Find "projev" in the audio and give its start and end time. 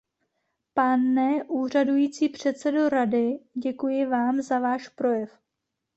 4.89-5.39